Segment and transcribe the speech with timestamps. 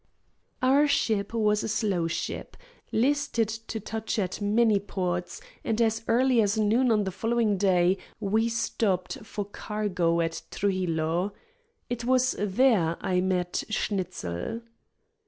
[0.63, 2.57] Our ship was a slow ship,
[2.91, 7.99] listed to touch at many ports, and as early as noon on the following day
[8.19, 11.33] we stopped for cargo at Trujillo.
[11.87, 14.61] It was there I met Schnitzel.